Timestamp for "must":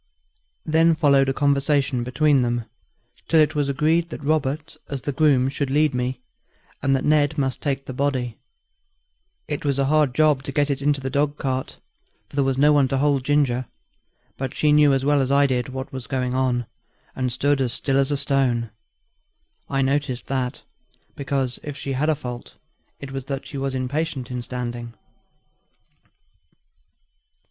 7.37-7.61